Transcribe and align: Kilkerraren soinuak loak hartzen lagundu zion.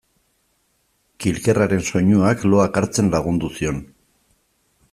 Kilkerraren 1.25 1.85
soinuak 1.91 2.49
loak 2.55 2.81
hartzen 2.83 3.15
lagundu 3.17 3.55
zion. 3.61 3.83